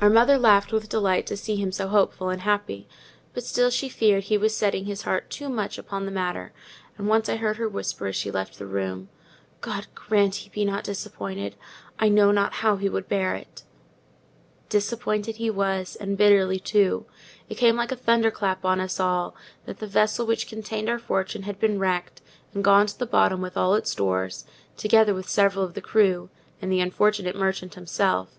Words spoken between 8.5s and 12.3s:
the room, "God grant he be not disappointed! I